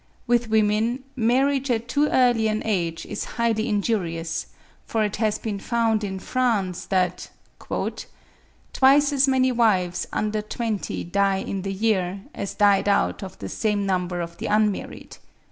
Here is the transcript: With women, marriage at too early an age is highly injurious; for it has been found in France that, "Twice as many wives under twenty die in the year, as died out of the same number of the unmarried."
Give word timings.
With 0.25 0.49
women, 0.49 1.03
marriage 1.15 1.69
at 1.69 1.87
too 1.87 2.07
early 2.07 2.47
an 2.47 2.63
age 2.65 3.05
is 3.05 3.25
highly 3.37 3.69
injurious; 3.69 4.47
for 4.83 5.03
it 5.03 5.17
has 5.17 5.37
been 5.37 5.59
found 5.59 6.03
in 6.03 6.17
France 6.17 6.85
that, 6.87 7.29
"Twice 7.59 9.13
as 9.13 9.27
many 9.27 9.51
wives 9.51 10.07
under 10.11 10.41
twenty 10.41 11.03
die 11.03 11.37
in 11.37 11.61
the 11.61 11.71
year, 11.71 12.21
as 12.33 12.55
died 12.55 12.89
out 12.89 13.21
of 13.21 13.37
the 13.37 13.47
same 13.47 13.85
number 13.85 14.21
of 14.21 14.37
the 14.37 14.47
unmarried." 14.47 15.17